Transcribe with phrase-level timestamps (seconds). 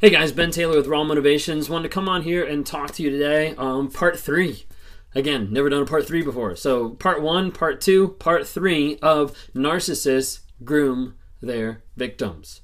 [0.00, 1.68] Hey guys, Ben Taylor with Raw Motivations.
[1.68, 3.54] Wanted to come on here and talk to you today.
[3.56, 4.64] Um, part three.
[5.14, 6.56] Again, never done a part three before.
[6.56, 12.62] So, part one, part two, part three of narcissists groom their victims.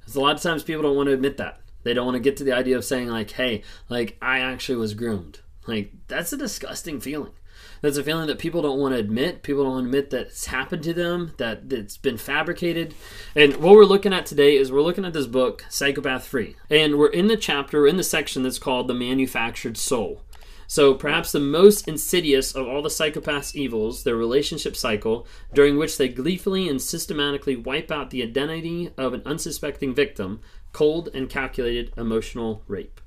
[0.00, 1.60] Because a lot of times people don't want to admit that.
[1.82, 4.76] They don't want to get to the idea of saying, like, hey, like, I actually
[4.76, 5.40] was groomed.
[5.66, 7.32] Like, that's a disgusting feeling.
[7.80, 9.42] That's a feeling that people don't want to admit.
[9.42, 12.94] People don't admit that it's happened to them, that it's been fabricated.
[13.34, 16.56] And what we're looking at today is we're looking at this book, Psychopath Free.
[16.70, 20.22] And we're in the chapter, in the section that's called The Manufactured Soul.
[20.66, 25.98] So, perhaps the most insidious of all the psychopath's evils, their relationship cycle, during which
[25.98, 30.40] they gleefully and systematically wipe out the identity of an unsuspecting victim,
[30.72, 33.00] cold and calculated emotional rape.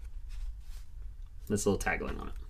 [1.50, 2.47] That's a little tagline on it.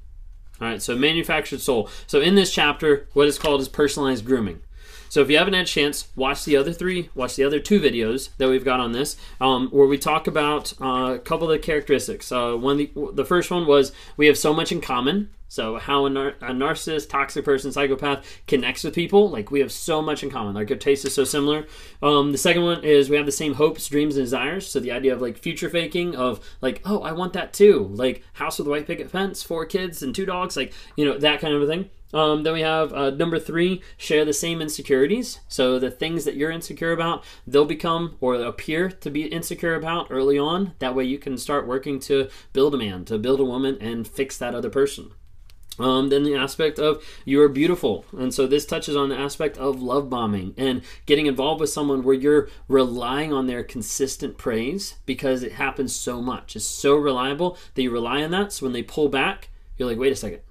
[0.60, 1.90] All right, so manufactured soul.
[2.08, 4.62] So in this chapter, what is called is personalized grooming.
[5.10, 7.80] So if you haven't had a chance, watch the other three, watch the other two
[7.80, 11.52] videos that we've got on this, um, where we talk about uh, a couple of
[11.52, 12.32] the characteristics.
[12.32, 15.30] Uh, one, the, the first one was we have so much in common.
[15.50, 19.72] So how a, nar- a, narcissist, toxic person, psychopath connects with people, like we have
[19.72, 20.56] so much in common.
[20.56, 21.66] Like our taste is so similar.
[22.02, 24.70] Um, the second one is we have the same hopes, dreams, and desires.
[24.70, 27.90] So the idea of like future faking of like, oh, I want that too.
[27.94, 31.18] Like house with a white picket fence, four kids and two dogs, like you know
[31.18, 31.90] that kind of a thing.
[32.14, 34.62] Um, then we have uh, number three, share the same
[34.98, 35.40] insecurities.
[35.48, 40.08] So the things that you're insecure about, they'll become or appear to be insecure about
[40.10, 40.74] early on.
[40.80, 44.08] That way you can start working to build a man, to build a woman, and
[44.08, 45.12] fix that other person.
[45.80, 48.06] Um, then the aspect of you are beautiful.
[48.18, 52.02] And so this touches on the aspect of love bombing and getting involved with someone
[52.02, 56.56] where you're relying on their consistent praise because it happens so much.
[56.56, 58.54] It's so reliable that you rely on that.
[58.54, 60.42] So when they pull back, you're like, wait a second.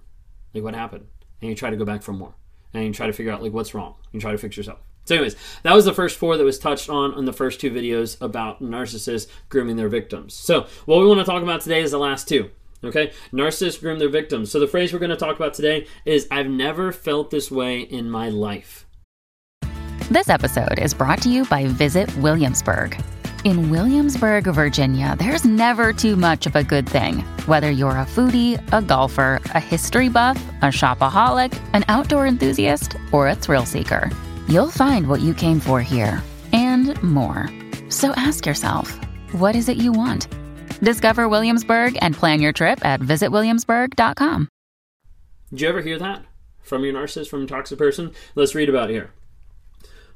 [0.54, 1.08] Like, what happened?
[1.40, 2.34] and you try to go back for more
[2.76, 3.94] and you try to figure out like what's wrong.
[4.12, 4.78] You try to fix yourself.
[5.04, 7.70] So anyways that was the first four that was touched on in the first two
[7.70, 10.34] videos about narcissists grooming their victims.
[10.34, 12.50] So what we want to talk about today is the last two
[12.84, 13.12] okay?
[13.32, 14.50] Narcissists groom their victims.
[14.50, 17.80] So the phrase we're going to talk about today is i've never felt this way
[17.80, 18.86] in my life.
[20.10, 22.96] This episode is brought to you by visit williamsburg
[23.46, 27.20] in Williamsburg, Virginia, there's never too much of a good thing.
[27.46, 33.28] Whether you're a foodie, a golfer, a history buff, a shopaholic, an outdoor enthusiast, or
[33.28, 34.10] a thrill seeker,
[34.48, 37.48] you'll find what you came for here and more.
[37.88, 38.98] So ask yourself,
[39.30, 40.26] what is it you want?
[40.80, 44.48] Discover Williamsburg and plan your trip at visitwilliamsburg.com.
[45.50, 46.24] Did you ever hear that
[46.62, 48.10] from your narcissist, from a toxic person?
[48.34, 49.12] Let's read about it here.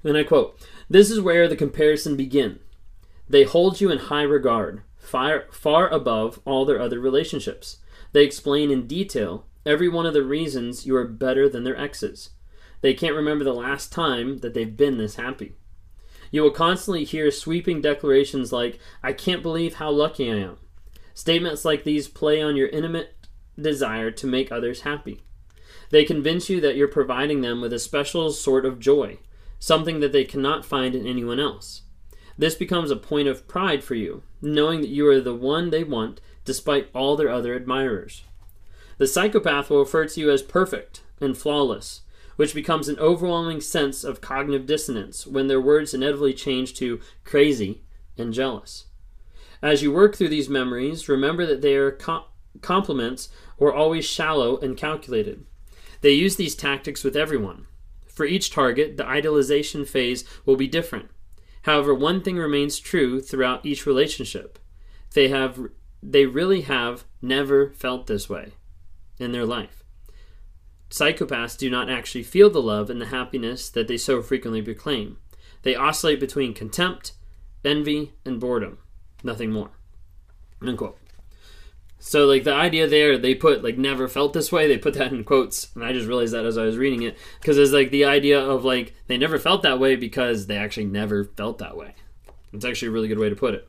[0.03, 0.59] And I quote
[0.89, 2.59] This is where the comparison begins
[3.31, 7.79] they hold you in high regard, far, far above all their other relationships.
[8.11, 12.31] They explain in detail every one of the reasons you are better than their exes.
[12.81, 15.55] They can't remember the last time that they've been this happy.
[16.33, 20.57] You will constantly hear sweeping declarations like, I can't believe how lucky I am.
[21.15, 23.15] Statements like these play on your intimate
[23.61, 25.21] desire to make others happy.
[25.91, 29.19] They convince you that you're providing them with a special sort of joy,
[29.61, 31.83] something that they cannot find in anyone else.
[32.41, 35.85] This becomes a point of pride for you, knowing that you are the one they
[35.85, 38.23] want despite all their other admirers.
[38.97, 42.01] The psychopath will refer to you as perfect and flawless,
[42.37, 47.83] which becomes an overwhelming sense of cognitive dissonance when their words inevitably change to crazy
[48.17, 48.87] and jealous.
[49.61, 52.25] As you work through these memories, remember that com-
[52.63, 53.29] compliments
[53.59, 55.45] or always shallow and calculated.
[56.01, 57.67] They use these tactics with everyone.
[58.07, 61.11] For each target, the idealization phase will be different.
[61.63, 64.59] However, one thing remains true throughout each relationship.
[65.15, 65.59] They have
[66.03, 68.53] they really have never felt this way
[69.19, 69.85] in their life.
[70.89, 75.19] Psychopaths do not actually feel the love and the happiness that they so frequently proclaim.
[75.63, 77.13] They oscillate between contempt,
[77.65, 78.79] envy, and boredom.
[79.23, 79.71] Nothing more.
[80.63, 80.99] Unquote.
[82.03, 84.67] So like the idea there, they put like never felt this way.
[84.67, 87.17] They put that in quotes, and I just realized that as I was reading it
[87.41, 90.87] because it's like the idea of like they never felt that way because they actually
[90.87, 91.95] never felt that way.
[92.55, 93.69] It's actually a really good way to put it.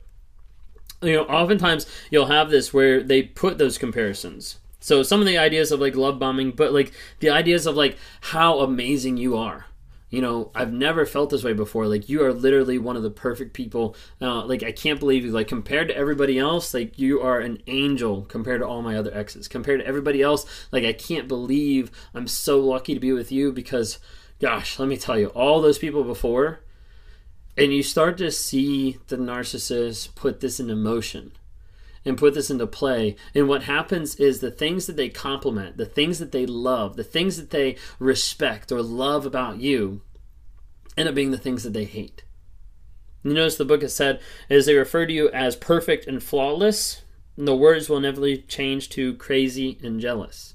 [1.02, 4.58] You know, oftentimes you'll have this where they put those comparisons.
[4.80, 7.98] So some of the ideas of like love bombing, but like the ideas of like
[8.22, 9.66] how amazing you are
[10.12, 11.88] you know i've never felt this way before.
[11.88, 13.96] Like you are literally one of the perfect people.
[14.20, 15.32] Uh, like i can't believe you.
[15.32, 19.12] Like compared to everybody else like you are an angel compared to all my other
[19.12, 19.48] exes.
[19.48, 23.52] Compared to everybody else like i can't believe i'm so lucky to be with you
[23.52, 23.98] because
[24.38, 26.60] gosh let me tell you all those people before
[27.56, 31.32] and you start to see the narcissist put this into motion
[32.04, 33.16] and put this into play.
[33.34, 37.04] And what happens is the things that they compliment, the things that they love, the
[37.04, 40.02] things that they respect or love about you
[40.96, 42.24] end up being the things that they hate.
[43.22, 44.20] You notice the book has said,
[44.50, 47.02] as they refer to you as perfect and flawless,
[47.36, 50.54] the words will never change to crazy and jealous.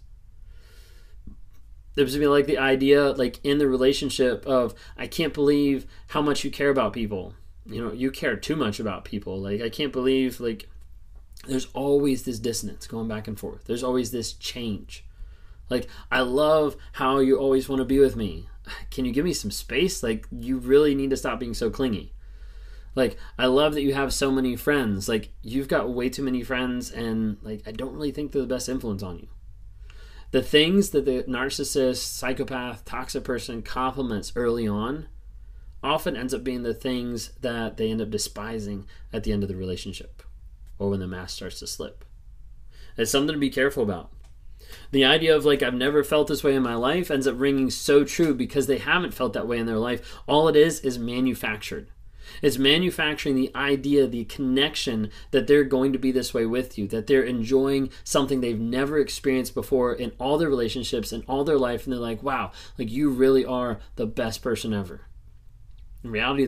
[1.96, 6.44] There's be like the idea, like in the relationship of, I can't believe how much
[6.44, 7.34] you care about people.
[7.66, 9.42] You know, you care too much about people.
[9.42, 10.70] Like, I can't believe, like,
[11.48, 13.66] there's always this dissonance going back and forth.
[13.66, 15.04] There's always this change.
[15.70, 18.48] Like, I love how you always want to be with me.
[18.92, 20.04] Can you give me some space?
[20.04, 22.14] Like, you really need to stop being so clingy.
[22.96, 25.08] Like, I love that you have so many friends.
[25.08, 28.48] Like, you've got way too many friends, and like, I don't really think they're the
[28.48, 29.28] best influence on you.
[30.32, 35.08] The things that the narcissist, psychopath, toxic person compliments early on
[35.84, 39.50] often ends up being the things that they end up despising at the end of
[39.50, 40.24] the relationship
[40.80, 42.06] or when the mask starts to slip.
[42.98, 44.12] It's something to be careful about.
[44.92, 47.70] The idea of like I've never felt this way in my life ends up ringing
[47.70, 50.20] so true because they haven't felt that way in their life.
[50.28, 51.90] All it is is manufactured.
[52.42, 56.88] It's manufacturing the idea, the connection that they're going to be this way with you,
[56.90, 61.58] that they're enjoying something they've never experienced before in all their relationships and all their
[61.58, 61.86] life.
[61.86, 65.02] And they're like, wow, like you really are the best person ever.
[66.04, 66.48] In reality,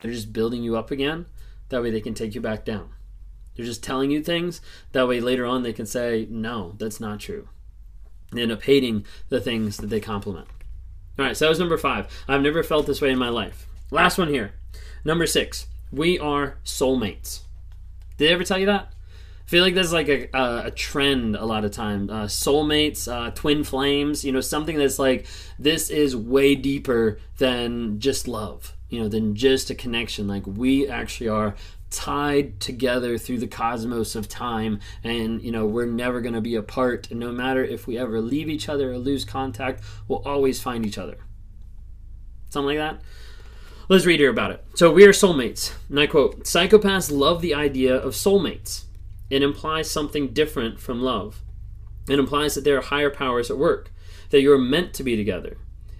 [0.00, 1.26] They're just building you up again.
[1.68, 2.90] That way they can take you back down.
[3.56, 4.60] They're just telling you things.
[4.92, 7.48] That way later on they can say, no, that's not true.
[8.32, 10.48] They end up hating the things that they compliment.
[11.18, 12.08] All right, so that was number five.
[12.26, 13.66] I've never felt this way in my life.
[13.90, 14.54] Last one here.
[15.04, 15.66] Number six.
[15.92, 17.42] We are soulmates.
[18.16, 18.92] Did they ever tell you that?
[19.46, 22.10] I feel like there's like a, a, a trend a lot of time.
[22.10, 25.26] Uh, soulmates, uh, twin flames, you know, something that's like
[25.58, 30.28] this is way deeper than just love you know, than just a connection.
[30.28, 31.54] Like we actually are
[31.90, 36.54] tied together through the cosmos of time and you know we're never going to be
[36.54, 37.10] apart.
[37.10, 40.84] And no matter if we ever leave each other or lose contact we'll always find
[40.86, 41.18] each other.
[42.50, 43.02] Something like that?
[43.88, 44.64] Let's read here about it.
[44.74, 45.74] So we are soulmates.
[45.88, 48.84] And i quote psychopaths love the idea of soulmates.
[49.30, 51.42] It implies something different from love.
[52.08, 53.90] It implies that there are higher powers at work
[54.30, 55.56] that you're meant to be together.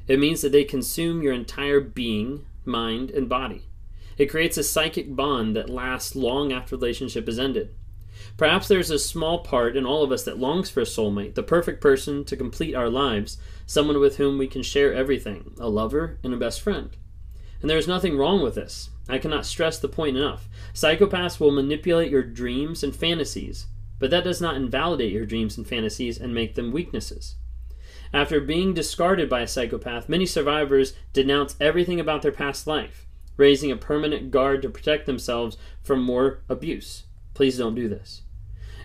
[0.06, 3.69] It means that they consume your entire being mind, and body.
[4.16, 7.75] It creates a psychic bond that lasts long after relationship is ended.
[8.37, 11.43] Perhaps there's a small part in all of us that longs for a soulmate, the
[11.43, 16.19] perfect person to complete our lives, someone with whom we can share everything, a lover
[16.22, 16.96] and a best friend.
[17.61, 18.90] And there is nothing wrong with this.
[19.08, 20.49] I cannot stress the point enough.
[20.72, 23.67] Psychopaths will manipulate your dreams and fantasies,
[23.99, 27.37] but that does not invalidate your dreams and fantasies and make them weaknesses.
[28.14, 33.72] After being discarded by a psychopath, many survivors denounce everything about their past life, raising
[33.72, 37.06] a permanent guard to protect themselves from more abuse.
[37.34, 38.22] Please don't do this.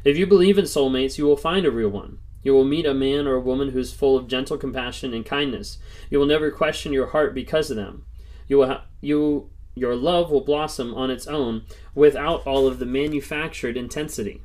[0.04, 2.18] If you believe in soulmates, you will find a real one.
[2.42, 5.24] You will meet a man or a woman who is full of gentle compassion and
[5.24, 5.78] kindness.
[6.10, 8.06] You will never question your heart because of them.
[8.48, 12.86] You will ha- you your love will blossom on its own without all of the
[12.88, 14.42] manufactured intensity.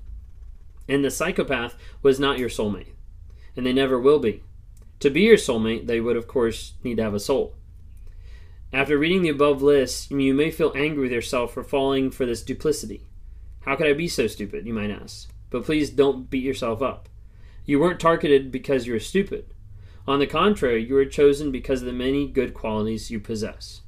[0.87, 2.93] And the psychopath was not your soulmate,
[3.57, 4.43] and they never will be.
[5.01, 7.55] To be your soulmate, they would, of course, need to have a soul.
[8.73, 12.43] After reading the above list, you may feel angry with yourself for falling for this
[12.43, 13.07] duplicity.
[13.61, 15.33] How could I be so stupid, you might ask?
[15.51, 17.09] But please don't beat yourself up.
[17.65, 19.55] You weren't targeted because you were stupid.
[20.07, 23.83] On the contrary, you were chosen because of the many good qualities you possess.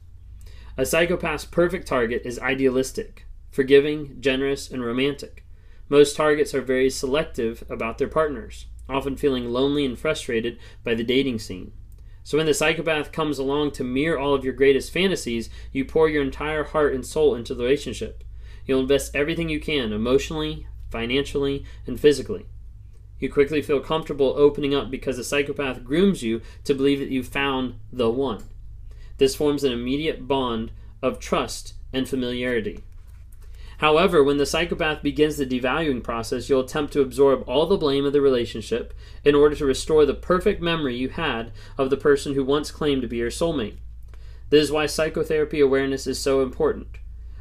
[0.78, 5.44] A psychopath's perfect target is idealistic, forgiving, generous, and romantic.
[5.88, 11.04] Most targets are very selective about their partners often feeling lonely and frustrated by the
[11.04, 11.72] dating scene.
[12.22, 16.08] So when the psychopath comes along to mirror all of your greatest fantasies, you pour
[16.08, 18.24] your entire heart and soul into the relationship.
[18.64, 22.46] You'll invest everything you can, emotionally, financially, and physically.
[23.18, 27.28] You quickly feel comfortable opening up because the psychopath grooms you to believe that you've
[27.28, 28.42] found the one.
[29.18, 32.82] This forms an immediate bond of trust and familiarity.
[33.78, 38.06] However, when the psychopath begins the devaluing process, you'll attempt to absorb all the blame
[38.06, 42.34] of the relationship in order to restore the perfect memory you had of the person
[42.34, 43.76] who once claimed to be your soulmate.
[44.48, 46.98] This is why psychotherapy awareness is so important.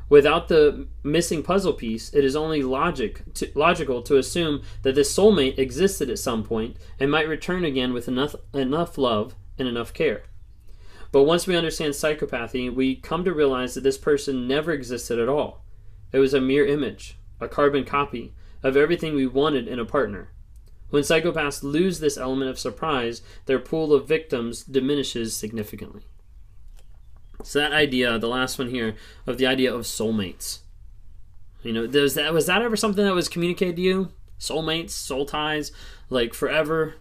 [0.08, 5.15] Without the missing puzzle piece, it is only logic to, logical to assume that this
[5.15, 9.94] soulmate existed at some point and might return again with enough, enough love and enough
[9.94, 10.24] care.
[11.12, 15.30] But once we understand psychopathy, we come to realize that this person never existed at
[15.30, 15.64] all.
[16.12, 18.33] It was a mere image, a carbon copy
[18.63, 20.29] of everything we wanted in a partner.
[20.89, 26.03] When psychopaths lose this element of surprise, their pool of victims diminishes significantly.
[27.43, 28.95] So that idea, the last one here,
[29.27, 30.59] of the idea of soulmates.
[31.63, 34.12] You know, was that was that ever something that was communicated to you?
[34.39, 35.71] Soulmates, soul ties,
[36.09, 36.95] like forever,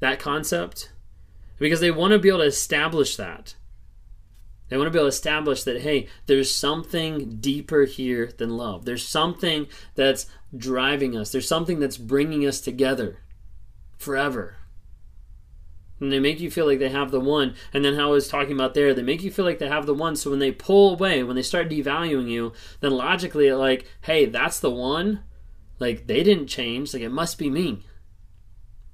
[0.00, 0.92] that concept?
[1.58, 3.54] Because they want to be able to establish that.
[4.72, 8.86] They want to be able to establish that, hey, there's something deeper here than love.
[8.86, 10.24] There's something that's
[10.56, 11.30] driving us.
[11.30, 13.18] There's something that's bringing us together
[13.98, 14.56] forever.
[16.00, 17.54] And they make you feel like they have the one.
[17.74, 19.84] And then how I was talking about there, they make you feel like they have
[19.84, 20.16] the one.
[20.16, 24.58] So when they pull away, when they start devaluing you, then logically, like, hey, that's
[24.58, 25.20] the one.
[25.80, 26.94] Like, they didn't change.
[26.94, 27.84] Like, it must be me.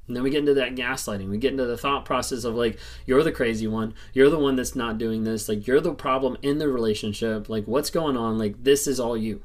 [0.08, 1.28] And then we get into that gaslighting.
[1.28, 3.92] We get into the thought process of like, you're the crazy one.
[4.14, 5.50] You're the one that's not doing this.
[5.50, 7.50] Like, you're the problem in the relationship.
[7.50, 8.38] Like, what's going on?
[8.38, 9.42] Like, this is all you.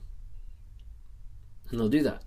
[1.70, 2.24] And they'll do that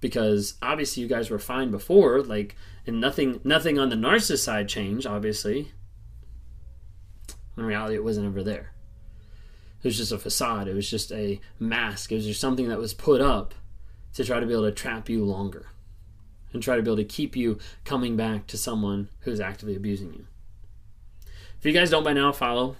[0.00, 2.22] because obviously you guys were fine before.
[2.22, 2.54] Like,
[2.86, 5.04] and nothing, nothing on the narcissist side changed.
[5.04, 5.72] Obviously,
[7.56, 8.72] in reality, it wasn't ever there.
[9.82, 10.68] It was just a facade.
[10.68, 12.12] It was just a mask.
[12.12, 13.52] It was just something that was put up
[14.14, 15.66] to try to be able to trap you longer
[16.52, 20.12] and try to be able to keep you coming back to someone who's actively abusing
[20.12, 20.26] you.
[21.58, 22.76] If you guys don't by now follow,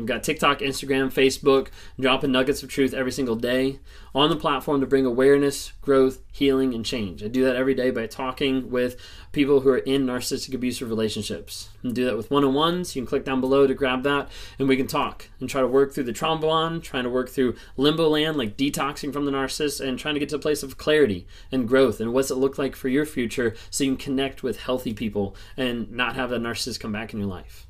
[0.00, 1.68] I've got TikTok, Instagram, Facebook,
[2.00, 3.80] dropping nuggets of truth every single day
[4.14, 7.22] on the platform to bring awareness, growth, healing, and change.
[7.22, 8.96] I do that every day by talking with
[9.32, 11.68] people who are in narcissistic abusive relationships.
[11.82, 12.96] And do that with one on ones.
[12.96, 15.66] You can click down below to grab that, and we can talk and try to
[15.66, 19.32] work through the trauma bond, trying to work through limbo land, like detoxing from the
[19.32, 22.00] narcissist, and trying to get to a place of clarity and growth.
[22.00, 25.36] And what's it look like for your future so you can connect with healthy people
[25.58, 27.66] and not have a narcissist come back in your life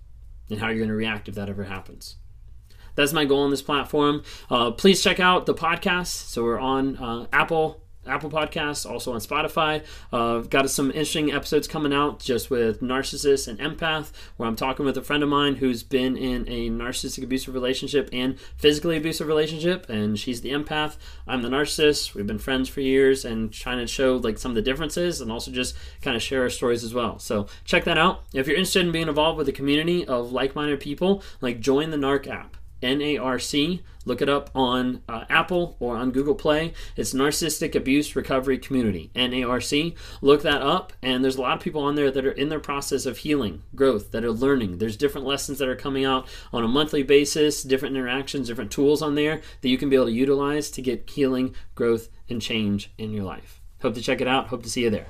[0.51, 2.17] and how you're going to react if that ever happens.
[2.95, 4.23] That's my goal on this platform.
[4.51, 6.09] Uh, please check out the podcast.
[6.09, 9.85] So we're on uh, Apple, Apple Podcasts, also on Spotify.
[10.11, 14.87] Uh, got some interesting episodes coming out just with narcissist and empath, where I'm talking
[14.87, 19.29] with a friend of mine who's been in a narcissistic abusive relationship and physically abusive
[19.29, 20.97] relationship, and she's the empath.
[21.29, 22.15] I'm the narcissist.
[22.15, 25.31] We've been friends for years, and trying to show like some of the differences, and
[25.31, 27.19] also just kind of share our stories as well.
[27.19, 28.25] So check that out.
[28.33, 31.99] If you're interested in being involved with a community of like-minded people, like join the
[31.99, 32.57] NARC app.
[32.83, 33.83] NARC.
[34.07, 36.73] Look it up on uh, Apple or on Google Play.
[36.97, 39.95] It's Narcissistic Abuse Recovery Community, NARC.
[40.23, 42.61] Look that up, and there's a lot of people on there that are in their
[42.61, 44.79] process of healing, growth, that are learning.
[44.79, 49.03] There's different lessons that are coming out on a monthly basis, different interactions, different tools
[49.03, 52.93] on there that you can be able to utilize to get healing, growth, and change
[52.97, 53.61] in your life.
[53.83, 54.49] Hope to check it out.
[54.49, 55.07] Hope to see you there.